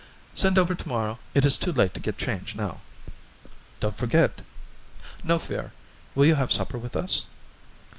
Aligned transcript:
"Send 0.33 0.57
over 0.57 0.73
to 0.73 0.87
morrow; 0.87 1.19
it 1.35 1.45
is 1.45 1.59
too 1.59 1.71
late 1.71 1.93
to 1.93 1.99
get 1.99 2.17
change 2.17 2.55
now." 2.55 2.81
"Don't 3.79 3.95
forget." 3.95 4.41
"No 5.23 5.37
fear. 5.37 5.73
Will 6.15 6.25
you 6.25 6.33
have 6.41 6.51
supper 6.51 6.79
with 6.79 6.95
us?" 6.95 7.27